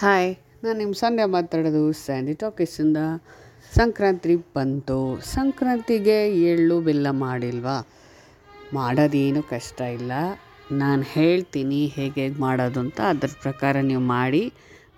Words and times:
Hi 0.00 0.30
ನಾನು 0.64 0.78
ನಿಮ್ಮ 0.78 0.94
ಸಂಧ್ಯಾ 0.94 1.26
ಮಾತಾಡೋದು 1.26 1.92
ಸ್ಯಾಂಡಿ 1.92 2.34
ಟಾಕೀಸಿಂದ. 2.34 2.98
ಸಂಕ್ರಾಂತಿ 3.74 4.34
ಬಂತು. 4.56 4.96
ಸಂಕ್ರಾಂತಿಗೆ 5.20 6.16
ಎಳ್ಳು 6.40 6.80
ಬೆಲ್ಲ 6.80 7.10
ಮಾಡಿಲ್ವಾ? 7.10 7.76
ಮಾಡೋದೇನು 8.74 9.42
ಕಷ್ಟ 9.42 9.80
ಇಲ್ಲ. 9.80 10.12
ನಾನು 10.72 11.02
ಹೇಳ್ತೀನಿ 11.02 11.86
ಹೇಗೆ 11.86 12.20
ಹೇಗೆ 12.20 12.38
ಮಾಡೋದು 12.40 12.80
ಅಂತ 12.80 13.00
ಅದ್ರ 13.08 13.30
ಪ್ರಕಾರ 13.42 13.76
ನೀವು 13.80 14.00
ಮಾಡಿ, 14.00 14.52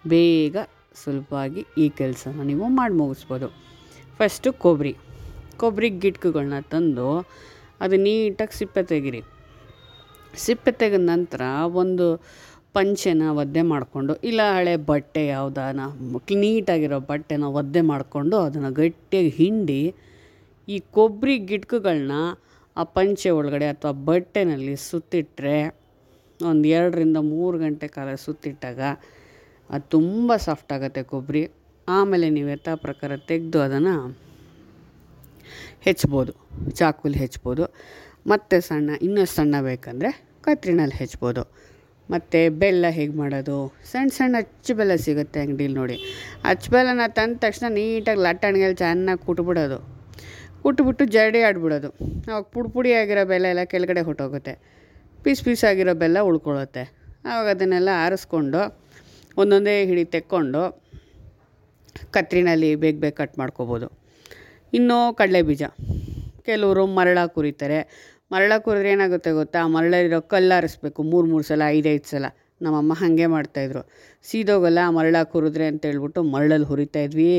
ಬೇಗ 0.06 0.56
ಸುಲಭವಾಗಿ 1.04 1.66
ಈ 1.78 1.88
ಕೆಲಸನ 1.88 2.42
ನೀವು 2.42 2.68
ಮಾಡಿ 2.68 2.94
ಮುಗಿಸ್ಬೋದು. 2.94 3.48
ಫಸ್ಟು 4.18 4.52
ಕೊಬ್ಬರಿ 4.52 4.96
ಕೊಬ್ಬರಿ 5.56 5.90
ಗಿಟ್ಕುಗಳನ್ನ 5.90 6.60
ತಂದು 6.70 7.08
ಅದು 7.80 7.96
ನೀಟಾಗಿ 7.96 8.58
ಸಿಪ್ಪೆ 8.58 8.82
ತೆಗಿರಿ. 8.82 9.22
ಸಿಪ್ಪೆ 10.36 10.72
ತೆಗೆದ 10.72 11.00
ನಂತರ 11.00 11.40
ಒಂದು 11.74 12.08
ಪಂಚೆನ 12.74 13.22
ಒದ್ದೆ 13.40 13.62
ಮಾಡಿಕೊಂಡು, 13.72 14.12
ಇಲ್ಲ 14.28 14.40
ಹಳೆ 14.56 14.74
ಬಟ್ಟೆ 14.90 15.22
ಯಾವುದಾನ, 15.26 15.80
ನೀಟಾಗಿರೋ 16.44 16.98
ಬಟ್ಟೆನ 17.10 17.46
ಒದ್ದೆ 17.60 17.82
ಮಾಡಿಕೊಂಡು 17.92 18.36
ಅದನ್ನು 18.46 18.70
ಗಟ್ಟಿಯಾಗಿ 18.80 19.32
ಹಿಂಡಿ, 19.40 19.80
ಈ 20.68 20.78
ಕೊಬ್ಬರಿ 20.96 21.34
ಗಿಟ್ಕುಗಳನ್ನ 21.50 22.16
ಆ 22.76 22.82
ಪಂಚೆ 22.96 23.30
ಒಳಗಡೆ 23.38 23.66
ಅಥವಾ 23.74 23.92
ಬಟ್ಟೆನಲ್ಲಿ 24.08 24.74
ಸುತ್ತಿಟ್ಟರೆ 24.88 25.56
ಒಂದು 26.40 26.66
ಎರಡರಿಂದ 26.78 27.18
ಮೂರು 27.30 27.56
ಗಂಟೆ 27.58 27.86
ಕಾಲ 27.94 28.08
ಸುತ್ತಿಟ್ಟಾಗ 28.24 28.80
ಅದು 29.70 29.84
ತುಂಬ 29.94 30.36
ಸಾಫ್ಟ್ 30.46 30.72
ಆಗುತ್ತೆ 30.76 31.02
ಕೊಬ್ಬರಿ 31.12 31.42
ಆಮೇಲೆ 31.88 32.26
ನೀವು 32.36 32.48
ಯಥಾ 32.48 32.74
ಪ್ರಕಾರ 32.84 33.12
ತೆಗೆದು 33.30 33.58
ಅದನ್ನು 33.60 33.94
ಹೆಚ್ಬೋದು, 35.86 36.32
ಚಾಕುಲಿ 36.78 37.18
ಹೆಚ್ಬೋದು. 37.24 37.64
ಮತ್ತು 38.32 38.56
ಸಣ್ಣ 38.68 38.90
ಇನ್ನೂ 39.06 39.24
ಸಣ್ಣ 39.34 39.54
ಬೇಕಂದರೆ 39.68 40.10
ಕತ್ರಿನಲ್ಲಿ 40.46 40.96
ಹೆಚ್ಚ್ಬೋದು 41.02 41.42
ಮತ್ತು 42.10 42.38
ಬೆಲ್ಲ 42.58 42.86
ಹೇಗೆ 42.98 43.14
ಮಾಡೋದು? 43.16 43.56
ಸಣ್ಣ 43.90 44.10
ಸಣ್ಣ 44.16 44.36
ಅಚ್ಚು 44.38 44.74
ಬೆಲ್ಲ 44.74 44.94
ಸಿಗುತ್ತೆ 45.06 45.40
ಅಂಗಡೀಲಿ 45.40 45.74
ನೋಡಿ. 45.74 45.96
ಅಚ್ಚು 46.44 46.68
ಬೆಲ್ಲನ 46.70 47.06
ತಂದ 47.18 47.36
ತಕ್ಷಣ 47.38 47.66
ನೀಟಾಗಿ 47.72 48.22
ಲಟ್ಟಣಿಗೆಲ್ಲಿ 48.22 48.76
ಚೆನ್ನಾಗಿ 48.76 49.22
ಕುಟ್ಬಿಡೋದು. 49.26 49.78
ಕುಟ್ಬಿಟ್ಟು 50.62 51.04
ಜರಡಿ 51.04 51.40
ಆಡ್ಬಿಡೋದು. 51.42 51.88
ಅವಾಗ 52.30 52.42
ಪುಡಿ 52.42 52.68
ಪುಡಿ 52.72 52.92
ಆಗಿರೋ 52.92 53.24
ಬೆಲ್ಲ 53.24 53.46
ಎಲ್ಲ 53.46 53.64
ಕೆಳಗಡೆ 53.64 54.00
ಹೊಟ್ಟೋಗುತ್ತೆ 54.00 54.54
ಪೀಸ್ 55.24 55.42
ಪೀಸ್ 55.44 55.64
ಆಗಿರೋ 55.64 55.94
ಬೆಲ್ಲ 55.94 56.18
ಉಳ್ಕೊಳ್ಳುತ್ತೆ. 56.20 56.84
ಆವಾಗ 57.24 57.46
ಅದನ್ನೆಲ್ಲ 57.48 57.88
ಆರಿಸ್ಕೊಂಡು 58.04 58.60
ಒಂದೊಂದೇ 59.36 59.74
ಹಿಡಿ 59.86 60.04
ತೆಕ್ಕೊಂಡು 60.04 60.62
ಕತ್ರಿನಲ್ಲಿ 62.10 62.68
ಬೇಗ 62.74 62.96
ಬೇಗ 63.00 63.12
ಕಟ್ 63.12 63.38
ಮಾಡ್ಕೋಬೋದು. 63.38 63.86
ಇನ್ನೂ 64.78 64.96
ಕಡಲೆ 65.12 65.42
ಬೀಜ 65.42 65.62
ಕೆಲವರು 66.46 66.86
ಮರಳ 66.86 67.18
ಕುರಿತಾರೆ. 67.26 67.78
ಮರಳ 68.30 68.52
ಕುರಿದ್ರೆ 68.66 68.88
ಏನಾಗುತ್ತೆ 68.94 69.30
ಗೊತ್ತಾ? 69.38 69.58
ಆ 69.64 69.68
ಮರಳಲ್ಲಿರೋ 69.76 70.20
ಕಲ್ಲು 70.32 70.52
ಆರಿಸ್ಬೇಕು. 70.58 71.00
ಮೂರು 71.12 71.26
ಮೂರು 71.32 71.44
ಸಲ 71.50 71.62
ಐದೈದು 71.76 72.08
ಸಲ. 72.10 72.26
ನಮ್ಮಮ್ಮ 72.64 72.92
ಹಾಗೆ 73.00 73.26
ಮಾಡ್ತಾಯಿದ್ರು 73.34 73.82
ಸೀದೋಗಲ್ಲ 74.28 74.80
ಮರಳ 74.96 75.16
ಕುರಿದ್ರೆ 75.32 75.66
ಅಂತ 75.72 75.82
ಹೇಳ್ಬಿಟ್ಟು 75.90 76.20
ಮರಳಲ್ಲಿ 76.34 76.66
ಹುರಿತಾ 76.70 77.00
ಇದ್ವಿ. 77.06 77.32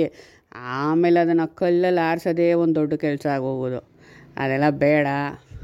ಆಮೇಲೆ 0.80 1.20
ಅದನ್ನು 1.24 1.48
ಕಲ್ಲಲ್ಲಿ 1.62 2.02
ಆರಿಸೋದೇ 2.10 2.48
ಒಂದು 2.64 2.76
ದೊಡ್ಡ 2.80 2.94
ಕೆಲಸ 3.06 3.26
ಆಗೋಗೋದು 3.36 3.82
ಅದೆಲ್ಲ 4.42 4.68
ಬೇಡ. 4.84 5.08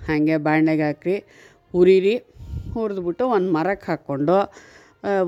ಹಾಗೆ 0.07 0.35
ಬಾಣಲೆಗೆ 0.47 0.85
ಹಾಕ್ರಿ, 0.87 1.15
ಹುರಿರಿ, 1.73 2.15
ಹುರಿದ್ಬಿಟ್ಟು 2.73 3.23
ಒಂದು 3.35 3.49
ಮರಕ್ಕೆ 3.57 3.87
ಹಾಕ್ಕೊಂಡು 3.91 4.37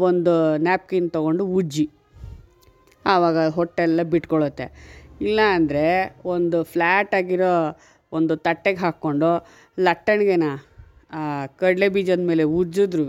ಒಂದು 0.10 0.34
ನ್ಯಾಪ್ಕಿನ್ 0.68 1.08
ತೊಗೊಂಡು 1.16 1.44
ಉಜ್ಜಿ. 1.60 1.86
ಆವಾಗ 3.06 3.38
ಹೊಟ್ಟೆಲ್ಲ 3.58 4.04
ಬಿಟ್ಕೊಳ್ಳುತ್ತೆ 4.14 4.66
ಇಲ್ಲ 5.28 5.40
ಅಂದರೆ 5.58 5.84
ಒಂದು 6.34 6.58
ಫ್ಲ್ಯಾಟ್ 6.72 7.14
ಆಗಿರೋ 7.20 7.52
ಒಂದು 8.12 8.34
ತಟ್ಟೆಗೆ 8.46 8.80
ಹಾಕ್ಕೊಂಡು 8.86 9.30
ಲಟ್ಟಣಿಗೆನ 9.78 10.48
ಕಡಲೆ 11.62 11.88
ಬೀಜದ 11.96 12.24
ಮೇಲೆ 12.30 12.44
ಉಜ್ಜಿದ್ರೂ 12.60 13.06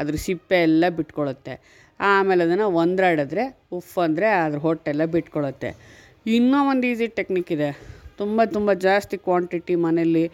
ಅದ್ರ 0.00 0.14
ಸಿಪ್ಪೆ 0.26 0.58
ಎಲ್ಲ 0.68 0.84
ಬಿಟ್ಕೊಳುತ್ತೆ. 0.98 1.54
ಆಮೇಲೆ 2.00 2.42
ಅದನ್ನು 2.46 2.66
ಒಂದ್ರಾಡಿದ್ರೆ, 2.80 3.44
ಉಫ್ 3.76 3.94
ಅಂದರೆ 4.04 4.28
ಅದ್ರ 4.44 4.58
ಹೊಟ್ಟೆಲ್ಲ 4.66 5.04
ಬಿಟ್ಕೊಳ್ಳುತ್ತೆ 5.14 5.70
ಇನ್ನೂ 6.36 6.58
ಒಂದು 6.70 6.84
ಈಸಿ 6.90 7.06
ಟೆಕ್ನಿಕ್ 7.18 7.50
ಇದೆ. 7.56 7.70
ತುಂಬ 8.20 8.40
ತುಂಬ 8.56 8.70
ಜಾಸ್ತಿ 8.86 9.16
ಕ್ವಾಂಟಿಟಿ 9.26 9.74
ಮನೆಯಲ್ಲಿ 9.86 10.24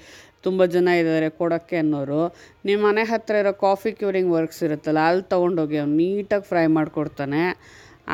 ತುಂಬ 0.47 0.65
ಜನ 0.75 0.89
ಇದ್ದಾರೆ 1.01 1.29
ಕೊಡೋಕ್ಕೆ 1.41 1.77
ಅನ್ನೋರು. 1.83 2.21
ನಿಮ್ಮ 2.69 2.81
ಮನೆ 2.87 3.03
ಹತ್ತಿರ 3.11 3.37
ಇರೋ 3.43 3.53
ಕಾಫಿ 3.67 3.91
ಕ್ಯೂರಿಂಗ್ 4.01 4.31
ವರ್ಕ್ಸ್ 4.37 4.63
ಇರುತ್ತಲ್ಲ, 4.67 5.03
ಅಲ್ಲಿ 5.11 5.25
ತೊಗೊಂಡೋಗಿ 5.33 5.79
ಅವ್ನು 5.83 5.97
ನೀಟಾಗಿ 6.01 6.47
ಫ್ರೈ 6.51 6.65
ಮಾಡಿಕೊಡ್ತಾನೆ. 6.79 7.43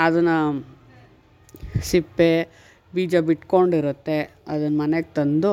ಅದನ್ನು 0.04 0.36
ಸಿಪ್ಪೆ 1.90 2.32
ಬೀಜ 2.94 3.16
ಬಿಟ್ಕೊಂಡಿರುತ್ತೆ, 3.28 4.18
ಅದನ್ನು 4.48 4.78
ಮನೆಗೆ 4.78 5.08
ತಂದು 5.14 5.52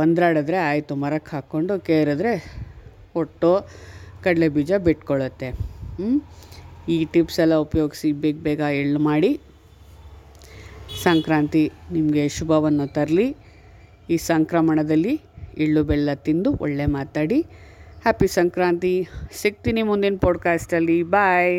ಒಂದ್ರಾಡಿದ್ರೆ 0.00 0.58
ಆಯಿತು 0.70 0.94
ಮರಕ್ಕೆ 1.02 1.30
ಹಾಕ್ಕೊಂಡು 1.36 1.74
ಕೇರಿದ್ರೆ 1.86 2.32
ಒಟ್ಟು 3.16 3.50
ಕಡಲೆ 4.24 4.48
ಬೀಜ 4.56 4.72
ಬಿಟ್ಕೊಳ್ಳುತ್ತೆ 4.86 5.48
ಈ 6.94 6.96
ಟಿಪ್ಸ್ 7.12 7.38
ಎಲ್ಲ 7.40 7.54
ಉಪಯೋಗಿಸಿ 7.66 8.08
ಬೇಗ 8.22 8.38
ಬೇಗ 8.42 8.62
ಎಳ್ಳು 8.82 9.00
ಮಾಡಿ. 9.08 9.30
ಸಂಕ್ರಾಂತಿ 11.02 11.64
ನಿಮಗೆ 11.92 12.24
ಶುಭವನ್ನು 12.36 12.86
ತರಲಿ. 12.94 13.28
ಈ 14.10 14.16
ಸಂಕ್ರಮಣದಲ್ಲಿ 14.30 15.14
ಎಳ್ಳು, 15.64 15.80
ಬೆಲ್ಲ 15.84 16.10
ತಿಂದು 16.26 16.50
ಒಳ್ಳೆ 16.64 16.86
ಮಾತಾಡಿ. 16.96 17.38
ಹ್ಯಾಪಿ 18.02 18.28
ಸಂಕ್ರಾಂತಿ. 18.38 18.94
ಸಿಗ್ತೀನಿ 19.40 19.82
ಮುಂದಿನ 19.90 20.16
ಪಾಡ್ಕಾಸ್ಟಲ್ಲಿ 20.26 20.98
ಬಾಯ್ 21.14 21.54